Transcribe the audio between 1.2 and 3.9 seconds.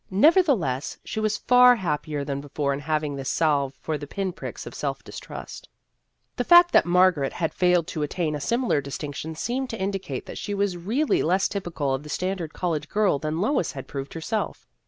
far happier than before in having this salve